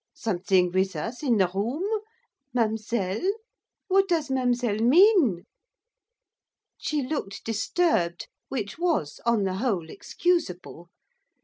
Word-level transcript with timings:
'Something 0.15 0.71
with 0.71 0.95
us 0.95 1.21
in 1.21 1.37
the 1.37 1.47
room? 1.53 1.83
Mademoiselle? 2.55 3.21
What 3.87 4.07
does 4.07 4.31
mademoiselle 4.31 4.79
mean?' 4.79 5.43
She 6.75 7.03
looked 7.03 7.43
disturbed, 7.45 8.27
which 8.49 8.79
was, 8.79 9.19
on 9.27 9.43
the 9.43 9.57
whole, 9.57 9.91
excusable. 9.91 10.89